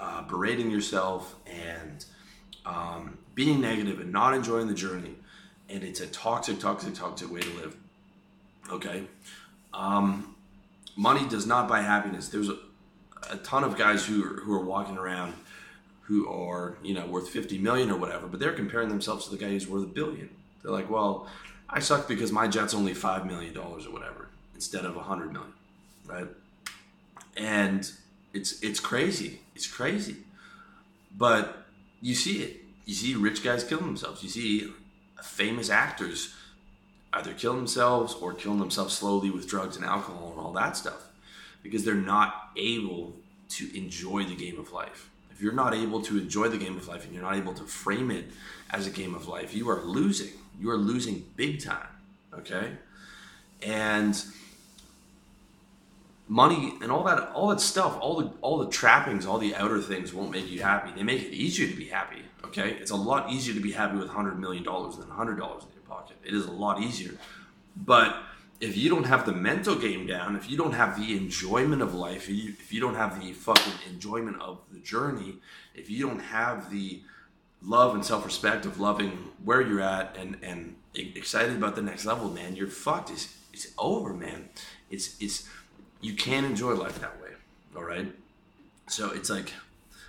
uh, 0.01 0.23
berating 0.23 0.71
yourself 0.71 1.37
and 1.47 2.05
um, 2.65 3.19
being 3.35 3.61
negative 3.61 4.01
and 4.01 4.13
not 4.13 4.35
enjoying 4.35 4.67
the 4.67 4.75
journey 4.75 5.15
and 5.69 5.83
it's 5.83 6.01
a 6.01 6.07
toxic 6.09 6.59
toxic 6.59 6.95
toxic 6.95 7.31
way 7.31 7.41
to 7.41 7.51
live 7.55 7.77
okay? 8.71 9.05
Um, 9.73 10.35
money 10.97 11.29
does 11.29 11.47
not 11.47 11.69
buy 11.69 11.83
happiness. 11.83 12.29
There's 12.29 12.49
a, 12.49 12.57
a 13.31 13.37
ton 13.39 13.65
of 13.65 13.77
guys 13.77 14.07
who 14.07 14.25
are, 14.25 14.41
who 14.41 14.55
are 14.55 14.65
walking 14.65 14.97
around 14.97 15.35
who 16.07 16.29
are 16.29 16.77
you 16.83 16.95
know 16.95 17.05
worth 17.07 17.29
50 17.29 17.59
million 17.59 17.91
or 17.91 17.99
whatever, 17.99 18.27
but 18.27 18.39
they're 18.39 18.53
comparing 18.53 18.89
themselves 18.89 19.25
to 19.25 19.31
the 19.31 19.37
guy 19.37 19.49
who's 19.49 19.67
worth 19.67 19.85
a 19.85 19.87
billion. 19.87 20.31
They're 20.63 20.73
like, 20.73 20.89
well, 20.89 21.29
I 21.69 21.81
suck 21.81 22.07
because 22.07 22.31
my 22.31 22.47
jet's 22.47 22.75
only 22.75 22.95
five 22.95 23.27
million 23.27 23.53
dollars 23.53 23.87
or 23.87 23.93
whatever 23.93 24.29
instead 24.55 24.85
of 24.85 24.97
a 24.97 25.03
hundred 25.03 25.33
million, 25.33 25.53
right? 26.07 26.29
And 27.37 27.91
it's 28.33 28.63
it's 28.63 28.79
crazy. 28.81 29.41
It's 29.55 29.67
crazy, 29.67 30.17
but 31.17 31.65
you 32.01 32.15
see 32.15 32.43
it. 32.43 32.61
You 32.85 32.95
see 32.95 33.15
rich 33.17 33.43
guys 33.43 33.65
killing 33.65 33.87
themselves. 33.87 34.23
You 34.23 34.29
see 34.29 34.73
famous 35.23 35.71
actors 35.71 36.35
either 37.13 37.33
kill 37.33 37.55
themselves 37.55 38.15
or 38.15 38.33
killing 38.33 38.61
themselves 38.61 38.95
slowly 38.95 39.31
with 39.31 39.49
drugs 39.49 39.77
and 39.77 39.85
alcohol 39.85 40.31
and 40.33 40.41
all 40.41 40.53
that 40.53 40.77
stuff 40.77 41.07
because 41.67 41.85
they're 41.85 41.95
not 41.95 42.51
able 42.57 43.17
to 43.49 43.77
enjoy 43.77 44.25
the 44.25 44.37
game 44.37 44.59
of 44.59 44.73
life. 44.73 45.11
If 45.31 45.43
you're 45.43 45.53
not 45.53 45.75
able 45.75 46.01
to 46.03 46.17
enjoy 46.17 46.49
the 46.49 46.59
game 46.59 46.77
of 46.77 46.89
life 46.89 47.05
and 47.05 47.13
you're 47.13 47.23
not 47.23 47.37
able 47.37 47.55
to 47.55 47.65
frame 47.65 48.11
it 48.11 48.27
as 48.71 48.87
a 48.87 48.91
game 48.91 49.15
of 49.15 49.29
life, 49.29 49.55
you 49.55 49.69
are 49.69 49.83
losing. 49.83 50.33
You 50.61 50.71
are 50.71 50.77
losing 50.77 51.25
big 51.37 51.63
time. 51.63 51.89
Okay? 52.33 52.73
And 53.63 54.25
money 56.29 56.75
and 56.83 56.91
all 56.91 57.05
that 57.05 57.31
all 57.35 57.49
that 57.49 57.61
stuff, 57.61 57.99
all 58.01 58.17
the 58.21 58.31
all 58.41 58.59
the 58.59 58.71
trappings, 58.71 59.27
all 59.27 59.39
the 59.39 59.55
outer 59.57 59.81
things 59.81 60.15
won't 60.15 60.31
make 60.31 60.51
you 60.51 60.63
happy. 60.63 60.91
They 60.97 61.03
make 61.03 61.23
it 61.23 61.33
easier 61.33 61.69
to 61.69 61.77
be 61.77 61.87
happy. 61.87 62.23
Okay? 62.45 62.77
It's 62.81 62.91
a 62.91 62.97
lot 62.97 63.31
easier 63.31 63.55
to 63.55 63.61
be 63.61 63.73
happy 63.73 63.97
with 63.99 64.09
hundred 64.09 64.39
million 64.39 64.63
dollars 64.63 64.97
than 64.97 65.09
hundred 65.09 65.39
dollars 65.39 65.65
in 65.65 65.71
your 65.75 65.83
pocket. 65.83 66.17
It 66.25 66.35
is 66.35 66.47
a 66.47 66.53
lot 66.53 66.81
easier. 66.81 67.19
But 67.77 68.17
if 68.61 68.77
you 68.77 68.89
don't 68.89 69.05
have 69.05 69.27
the 69.27 69.33
mental 69.33 69.75
game 69.75 70.07
down, 70.07 70.37
if 70.37 70.51
you 70.51 70.57
don't 70.57 70.73
have 70.73 70.99
the 70.99 71.17
enjoyment 71.17 71.83
of 71.83 71.95
life, 71.95 72.29
if 72.29 72.37
you, 72.37 72.55
if 72.59 72.73
you 72.73 72.81
don't 72.81 72.95
have 72.95 73.21
the 73.21 73.33
fucking 73.33 73.73
enjoyment 73.89 74.41
of 74.41 74.59
the 74.73 74.79
journey, 74.81 75.37
if 75.75 75.91
you 75.91 76.07
don't 76.07 76.21
have 76.21 76.71
the 76.71 77.03
love 77.63 77.95
and 77.95 78.05
self 78.05 78.25
respect 78.25 78.65
of 78.65 78.81
loving 78.81 79.31
where 79.45 79.61
you're 79.61 79.81
at 79.81 80.17
and 80.17 80.39
and 80.43 80.77
excited 80.95 81.57
about 81.57 81.75
the 81.77 81.83
next 81.83 82.05
level, 82.05 82.31
man, 82.31 82.57
you're 82.57 82.69
fucked. 82.69 83.11
It's 83.11 83.37
it's 83.53 83.73
over, 83.79 84.15
man. 84.15 84.49
It's 84.91 85.21
it's 85.21 85.49
you 86.01 86.15
can't 86.15 86.47
enjoy 86.47 86.75
life 86.75 87.01
that 87.01 87.21
way. 87.21 87.31
All 87.77 87.85
right. 87.85 88.13
So 88.89 89.11
it's 89.11 89.29
like, 89.29 89.53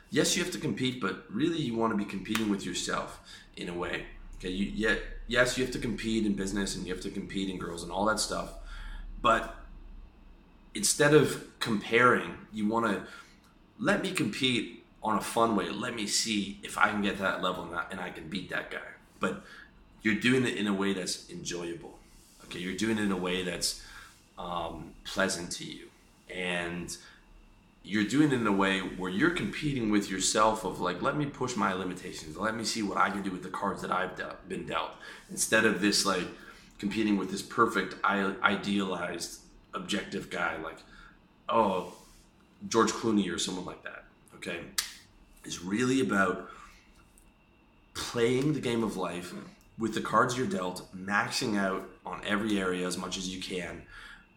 yes, 0.09 0.37
you 0.37 0.43
have 0.43 0.53
to 0.53 0.59
compete, 0.59 1.01
but 1.01 1.25
really 1.29 1.57
you 1.57 1.75
want 1.75 1.91
to 1.93 1.97
be 1.97 2.05
competing 2.05 2.49
with 2.49 2.65
yourself 2.65 3.19
in 3.55 3.69
a 3.69 3.73
way. 3.73 4.05
Okay. 4.39 4.49
You 4.49 4.65
yet 4.65 5.01
yes, 5.27 5.57
you 5.57 5.63
have 5.63 5.73
to 5.73 5.79
compete 5.79 6.25
in 6.25 6.33
business 6.33 6.75
and 6.75 6.85
you 6.85 6.93
have 6.93 7.03
to 7.03 7.09
compete 7.09 7.49
in 7.49 7.57
girls 7.57 7.83
and 7.83 7.91
all 7.91 8.05
that 8.05 8.19
stuff. 8.19 8.53
But 9.21 9.55
instead 10.73 11.13
of 11.13 11.43
comparing, 11.59 12.37
you 12.53 12.67
want 12.67 12.85
to 12.85 13.03
let 13.79 14.01
me 14.01 14.11
compete 14.11 14.85
on 15.03 15.17
a 15.17 15.21
fun 15.21 15.55
way. 15.55 15.69
Let 15.69 15.95
me 15.95 16.07
see 16.07 16.59
if 16.63 16.77
I 16.77 16.89
can 16.89 17.01
get 17.01 17.19
that 17.19 17.41
level 17.41 17.63
and 17.65 17.75
I, 17.75 17.85
and 17.91 17.99
I 17.99 18.09
can 18.09 18.27
beat 18.29 18.49
that 18.49 18.71
guy. 18.71 18.89
But 19.19 19.43
you're 20.01 20.15
doing 20.15 20.45
it 20.45 20.55
in 20.55 20.67
a 20.67 20.73
way 20.73 20.93
that's 20.93 21.29
enjoyable. 21.29 21.97
Okay, 22.45 22.59
you're 22.59 22.77
doing 22.77 22.97
it 22.97 23.03
in 23.03 23.11
a 23.11 23.17
way 23.17 23.43
that's 23.43 23.83
um, 24.37 24.93
pleasant 25.03 25.51
to 25.53 25.65
you, 25.65 25.87
and 26.33 26.95
you're 27.87 28.03
doing 28.03 28.33
it 28.33 28.33
in 28.33 28.45
a 28.45 28.51
way 28.51 28.79
where 28.79 29.09
you're 29.09 29.31
competing 29.31 29.89
with 29.89 30.09
yourself 30.11 30.65
of 30.65 30.81
like 30.81 31.01
let 31.01 31.15
me 31.15 31.25
push 31.25 31.55
my 31.55 31.73
limitations. 31.73 32.35
Let 32.35 32.55
me 32.55 32.65
see 32.65 32.83
what 32.83 32.97
i 32.97 33.09
can 33.09 33.21
do 33.21 33.31
with 33.31 33.43
the 33.43 33.49
cards 33.49 33.81
that 33.81 33.91
i've 33.91 34.11
been 34.49 34.65
dealt. 34.65 34.91
Instead 35.29 35.65
of 35.65 35.79
this 35.79 36.05
like 36.05 36.27
competing 36.79 37.17
with 37.17 37.31
this 37.31 37.41
perfect 37.41 37.95
idealized 38.03 39.39
objective 39.73 40.29
guy 40.29 40.57
like 40.57 40.77
oh 41.49 41.93
george 42.67 42.91
clooney 42.91 43.33
or 43.33 43.37
someone 43.37 43.65
like 43.65 43.83
that 43.83 44.03
okay? 44.35 44.59
Is 45.45 45.63
really 45.63 46.01
about 46.01 46.49
playing 47.93 48.53
the 48.53 48.59
game 48.59 48.83
of 48.83 48.97
life 48.97 49.33
with 49.77 49.93
the 49.93 50.01
cards 50.01 50.37
you're 50.37 50.47
dealt 50.47 50.87
maxing 50.95 51.57
out 51.57 51.87
on 52.05 52.21
every 52.25 52.59
area 52.59 52.85
as 52.85 52.97
much 52.97 53.17
as 53.17 53.33
you 53.33 53.41
can 53.41 53.83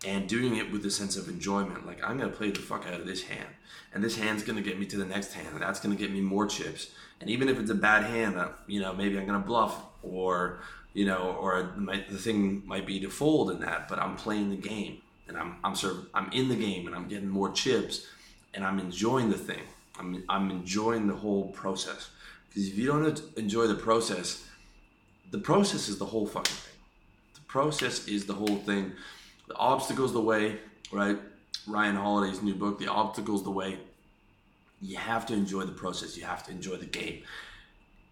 and 0.05 0.29
doing 0.29 0.57
it 0.57 0.71
with 0.73 0.85
a 0.87 0.91
sense 0.91 1.17
of 1.17 1.29
enjoyment. 1.29 1.87
Like 1.87 2.03
I'm 2.03 2.19
gonna 2.19 2.31
play 2.31 2.51
the 2.51 2.61
fuck 2.61 2.87
out 2.87 2.95
of 2.95 3.07
this 3.07 3.23
hand, 3.25 3.49
and 3.93 4.03
this 4.03 4.17
hand's 4.17 4.43
gonna 4.43 4.63
get 4.63 4.79
me 4.79 4.87
to 4.87 4.97
the 4.97 5.05
next 5.05 5.33
hand, 5.33 5.49
and 5.53 5.63
that's 5.63 5.81
gonna 5.81 5.97
get 5.97 6.13
me 6.13 6.21
more 6.21 6.47
chips. 6.47 6.91
And 7.21 7.29
even 7.29 7.49
if 7.49 7.59
it's 7.59 7.71
a 7.71 7.75
bad 7.75 8.05
hand, 8.05 8.37
uh, 8.37 8.49
you 8.67 8.81
know, 8.81 8.95
maybe 8.95 9.19
I'm 9.19 9.27
gonna 9.27 9.39
bluff, 9.41 9.83
or 10.03 10.61
you 10.95 11.07
know, 11.07 11.37
or 11.41 11.75
the 11.77 12.19
thing 12.19 12.63
might 12.67 12.87
be 12.87 13.01
to 13.01 13.11
fold 13.11 13.51
in 13.51 13.61
that. 13.61 13.89
But 13.89 13.99
I'm 13.99 14.17
playing 14.17 14.51
the 14.51 14.57
game, 14.57 15.03
and 15.29 15.37
I'm 15.37 15.57
I'm 15.63 15.75
sort 15.75 15.95
of 15.95 16.07
I'm 16.15 16.33
in 16.33 16.49
the 16.49 16.57
game, 16.57 16.87
and 16.87 16.97
I'm 16.97 17.09
getting 17.09 17.29
more 17.29 17.51
chips, 17.51 18.07
and 18.55 18.65
I'm 18.65 18.79
enjoying 18.79 19.31
the 19.31 19.39
thing. 19.39 19.63
I'm 19.99 20.25
I'm 20.29 20.51
enjoying 20.51 21.07
the 21.07 21.17
whole 21.17 21.49
process. 21.49 22.11
Because 22.49 22.67
if 22.67 22.77
you 22.77 22.87
don't 22.87 23.23
enjoy 23.37 23.69
the 23.69 23.77
process, 23.77 24.45
the 25.31 25.39
process 25.39 25.89
is 25.89 25.99
the 25.99 26.07
whole 26.07 26.27
fucking 26.27 26.53
thing. 26.53 26.75
The 27.35 27.41
process 27.43 28.09
is 28.09 28.27
the 28.27 28.35
whole 28.35 28.57
thing 28.57 28.93
the 29.51 29.57
obstacle's 29.57 30.13
the 30.13 30.21
way, 30.21 30.59
right? 30.93 31.19
Ryan 31.67 31.97
Holiday's 31.97 32.41
new 32.41 32.55
book, 32.55 32.79
The 32.79 32.87
Obstacle's 32.87 33.43
the 33.43 33.51
Way. 33.51 33.79
You 34.81 34.97
have 34.97 35.27
to 35.27 35.35
enjoy 35.35 35.63
the 35.63 35.73
process. 35.73 36.17
You 36.17 36.25
have 36.25 36.45
to 36.47 36.53
enjoy 36.53 36.77
the 36.77 36.87
game. 36.87 37.25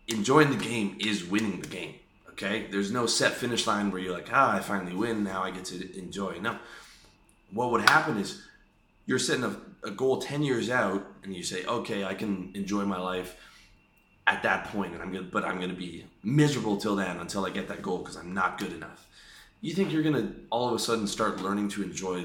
Enjoying 0.09 0.51
the 0.51 0.63
game 0.63 0.97
is 1.01 1.25
winning 1.25 1.61
the 1.61 1.69
game. 1.69 1.95
Okay? 2.31 2.67
There's 2.73 2.91
no 2.91 3.07
set 3.07 3.35
finish 3.35 3.69
line 3.69 3.93
where 3.93 4.01
you're 4.01 4.13
like, 4.13 4.31
ah, 4.33 4.57
I 4.57 4.59
finally 4.59 4.95
win. 4.95 5.23
Now 5.23 5.45
I 5.45 5.53
get 5.53 5.65
to 5.67 5.99
enjoy. 5.99 6.41
No. 6.41 6.59
What 7.53 7.71
would 7.71 7.89
happen 7.89 8.19
is 8.19 8.43
you're 9.07 9.21
setting 9.21 9.45
a, 9.45 9.57
a 9.85 9.93
goal 9.93 10.21
10 10.21 10.43
years 10.43 10.69
out 10.71 11.07
and 11.23 11.37
you 11.37 11.45
say, 11.45 11.65
okay, 11.67 12.05
I 12.05 12.15
can 12.15 12.51
enjoy 12.55 12.85
my 12.85 12.99
life 12.99 13.37
at 14.27 14.43
that 14.43 14.65
point, 14.67 14.93
and 14.93 15.01
I'm 15.01 15.11
gonna, 15.11 15.25
but 15.25 15.43
I'm 15.43 15.59
gonna 15.59 15.73
be 15.73 16.05
miserable 16.23 16.77
till 16.77 16.97
then 16.97 17.17
until 17.17 17.47
I 17.47 17.51
get 17.51 17.69
that 17.69 17.81
goal 17.81 17.99
because 17.99 18.17
I'm 18.17 18.35
not 18.35 18.59
good 18.59 18.75
enough 18.75 19.09
you 19.61 19.75
think 19.75 19.93
you're 19.93 20.03
gonna 20.03 20.33
all 20.51 20.69
of 20.69 20.75
a 20.75 20.79
sudden 20.79 21.07
start 21.07 21.41
learning 21.41 21.69
to 21.71 21.83
enjoy 21.83 22.25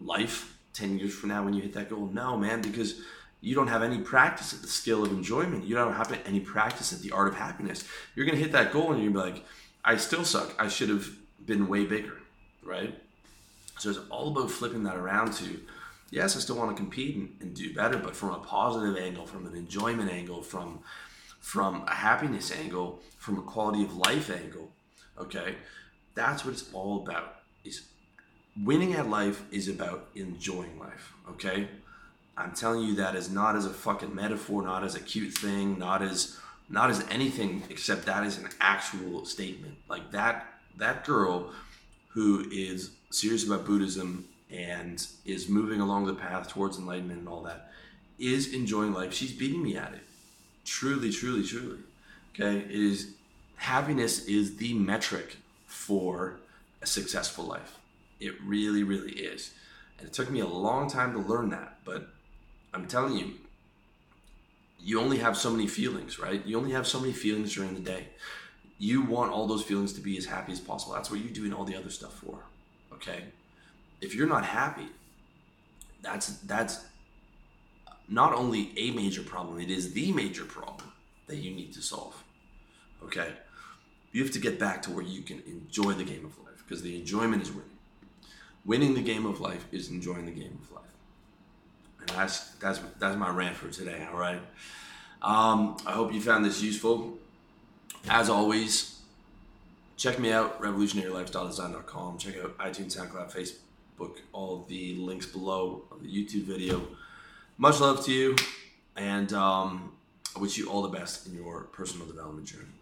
life 0.00 0.56
10 0.74 0.98
years 0.98 1.14
from 1.14 1.28
now 1.28 1.44
when 1.44 1.54
you 1.54 1.62
hit 1.62 1.72
that 1.74 1.90
goal? 1.90 2.10
No 2.12 2.36
man 2.36 2.62
because 2.62 3.00
you 3.40 3.54
don't 3.54 3.68
have 3.68 3.82
any 3.82 3.98
practice 3.98 4.52
at 4.52 4.62
the 4.62 4.68
skill 4.68 5.04
of 5.04 5.10
enjoyment. 5.10 5.64
You 5.64 5.74
don't 5.74 5.94
have 5.94 6.16
any 6.26 6.40
practice 6.40 6.92
at 6.92 7.00
the 7.00 7.10
art 7.12 7.28
of 7.28 7.34
happiness. 7.34 7.84
You're 8.14 8.26
gonna 8.26 8.38
hit 8.38 8.52
that 8.52 8.72
goal 8.72 8.92
and 8.92 9.02
you're 9.02 9.12
like 9.12 9.44
i 9.84 9.96
still 9.96 10.24
suck. 10.24 10.54
I 10.58 10.68
should 10.68 10.88
have 10.88 11.08
been 11.44 11.68
way 11.68 11.84
bigger 11.84 12.18
right? 12.64 12.94
So 13.78 13.90
it's 13.90 13.98
all 14.10 14.28
about 14.28 14.50
flipping 14.50 14.84
that 14.84 14.96
around 14.96 15.32
to 15.34 15.60
yes 16.12 16.36
i 16.36 16.38
still 16.38 16.56
want 16.56 16.70
to 16.70 16.76
compete 16.76 17.16
and, 17.16 17.34
and 17.40 17.54
do 17.54 17.74
better 17.74 17.98
but 17.98 18.14
from 18.14 18.30
a 18.30 18.38
positive 18.38 18.96
angle 18.96 19.26
from 19.26 19.46
an 19.46 19.56
enjoyment 19.56 20.12
angle 20.12 20.42
from 20.42 20.78
from 21.40 21.82
a 21.88 21.94
happiness 21.94 22.52
angle 22.52 23.00
from 23.18 23.38
a 23.38 23.42
quality 23.42 23.82
of 23.82 23.96
life 23.96 24.30
angle 24.30 24.70
okay 25.18 25.56
that's 26.14 26.44
what 26.44 26.54
it's 26.54 26.72
all 26.72 27.02
about. 27.02 27.36
Is 27.64 27.82
winning 28.62 28.94
at 28.94 29.08
life 29.08 29.42
is 29.50 29.68
about 29.68 30.08
enjoying 30.14 30.78
life. 30.78 31.12
Okay, 31.30 31.68
I'm 32.36 32.52
telling 32.52 32.82
you 32.82 32.94
that 32.96 33.14
is 33.14 33.30
not 33.30 33.56
as 33.56 33.66
a 33.66 33.70
fucking 33.70 34.14
metaphor, 34.14 34.62
not 34.62 34.84
as 34.84 34.94
a 34.94 35.00
cute 35.00 35.34
thing, 35.34 35.78
not 35.78 36.02
as 36.02 36.38
not 36.68 36.90
as 36.90 37.04
anything 37.10 37.62
except 37.70 38.06
that 38.06 38.24
is 38.24 38.38
an 38.38 38.48
actual 38.60 39.24
statement. 39.24 39.76
Like 39.88 40.10
that 40.12 40.46
that 40.78 41.04
girl 41.04 41.52
who 42.08 42.46
is 42.50 42.90
serious 43.10 43.46
about 43.46 43.64
Buddhism 43.64 44.26
and 44.50 45.06
is 45.24 45.48
moving 45.48 45.80
along 45.80 46.06
the 46.06 46.14
path 46.14 46.48
towards 46.48 46.78
enlightenment 46.78 47.20
and 47.20 47.28
all 47.28 47.42
that 47.42 47.70
is 48.18 48.52
enjoying 48.52 48.92
life. 48.92 49.12
She's 49.12 49.32
beating 49.32 49.62
me 49.62 49.76
at 49.76 49.92
it. 49.94 50.02
Truly, 50.64 51.10
truly, 51.10 51.44
truly. 51.44 51.78
Okay, 52.34 52.58
it 52.58 52.70
is 52.70 53.14
happiness 53.56 54.24
is 54.26 54.56
the 54.56 54.74
metric 54.74 55.36
for 55.72 56.38
a 56.82 56.86
successful 56.86 57.44
life. 57.44 57.78
It 58.20 58.34
really, 58.44 58.82
really 58.82 59.12
is. 59.12 59.52
And 59.98 60.06
it 60.06 60.12
took 60.12 60.30
me 60.30 60.40
a 60.40 60.46
long 60.46 60.88
time 60.88 61.12
to 61.14 61.18
learn 61.18 61.48
that, 61.50 61.78
but 61.84 62.08
I'm 62.74 62.86
telling 62.86 63.16
you, 63.16 63.32
you 64.78 65.00
only 65.00 65.18
have 65.18 65.36
so 65.36 65.50
many 65.50 65.66
feelings, 65.66 66.18
right? 66.18 66.44
You 66.44 66.58
only 66.58 66.72
have 66.72 66.86
so 66.86 67.00
many 67.00 67.12
feelings 67.12 67.54
during 67.54 67.74
the 67.74 67.80
day. 67.80 68.08
You 68.78 69.02
want 69.02 69.32
all 69.32 69.46
those 69.46 69.62
feelings 69.62 69.92
to 69.94 70.00
be 70.00 70.18
as 70.18 70.26
happy 70.26 70.52
as 70.52 70.60
possible. 70.60 70.94
That's 70.94 71.10
what 71.10 71.20
you're 71.20 71.32
doing 71.32 71.52
all 71.52 71.64
the 71.64 71.76
other 71.76 71.90
stuff 71.90 72.14
for. 72.14 72.38
Okay? 72.92 73.24
If 74.00 74.14
you're 74.14 74.28
not 74.28 74.44
happy, 74.44 74.88
that's 76.02 76.38
that's 76.40 76.84
not 78.08 78.34
only 78.34 78.72
a 78.76 78.90
major 78.90 79.22
problem, 79.22 79.60
it 79.60 79.70
is 79.70 79.92
the 79.94 80.12
major 80.12 80.44
problem 80.44 80.92
that 81.28 81.36
you 81.36 81.52
need 81.52 81.72
to 81.74 81.82
solve. 81.82 82.22
Okay? 83.02 83.32
You 84.12 84.22
have 84.22 84.32
to 84.32 84.38
get 84.38 84.58
back 84.58 84.82
to 84.82 84.90
where 84.90 85.04
you 85.04 85.22
can 85.22 85.42
enjoy 85.46 85.92
the 85.92 86.04
game 86.04 86.24
of 86.24 86.38
life 86.38 86.62
because 86.66 86.82
the 86.82 86.96
enjoyment 86.96 87.42
is 87.42 87.50
winning. 87.50 87.70
Winning 88.64 88.94
the 88.94 89.02
game 89.02 89.26
of 89.26 89.40
life 89.40 89.64
is 89.72 89.88
enjoying 89.88 90.26
the 90.26 90.32
game 90.32 90.58
of 90.62 90.70
life. 90.70 90.84
And 92.00 92.08
that's 92.10 92.50
that's 92.56 92.80
that's 92.98 93.16
my 93.16 93.30
rant 93.30 93.56
for 93.56 93.68
today. 93.68 94.06
All 94.12 94.18
right. 94.18 94.40
Um, 95.22 95.76
I 95.86 95.92
hope 95.92 96.12
you 96.12 96.20
found 96.20 96.44
this 96.44 96.62
useful. 96.62 97.18
As 98.08 98.28
always, 98.28 99.00
check 99.96 100.18
me 100.18 100.32
out 100.32 100.60
revolutionarylifestyledesign.com. 100.60 102.18
Check 102.18 102.36
out 102.42 102.58
iTunes, 102.58 102.96
SoundCloud, 102.96 103.32
Facebook. 103.32 104.18
All 104.32 104.66
the 104.68 104.96
links 104.96 105.26
below 105.26 105.84
of 105.90 106.02
the 106.02 106.08
YouTube 106.08 106.44
video. 106.44 106.82
Much 107.56 107.80
love 107.80 108.04
to 108.04 108.12
you, 108.12 108.34
and 108.96 109.32
um, 109.32 109.92
I 110.34 110.40
wish 110.40 110.58
you 110.58 110.68
all 110.68 110.82
the 110.82 110.88
best 110.88 111.26
in 111.28 111.34
your 111.34 111.64
personal 111.64 112.06
development 112.06 112.48
journey. 112.48 112.81